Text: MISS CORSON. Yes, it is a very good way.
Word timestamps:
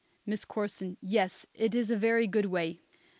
MISS 0.25 0.45
CORSON. 0.45 0.97
Yes, 0.99 1.45
it 1.53 1.75
is 1.75 1.91
a 1.91 1.95
very 1.95 2.25
good 2.25 2.47
way. 2.47 2.79